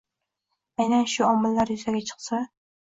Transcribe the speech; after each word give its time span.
Aynan 0.85 1.05
shu 1.13 1.29
omillar 1.29 1.77
yuzaga 1.77 2.05
chiqsa 2.11 2.45